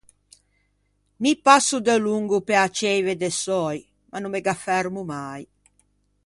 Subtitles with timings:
[1.21, 5.41] Mi passo delongo pe-a Ceive de Söi ma no me gh'affermo mai.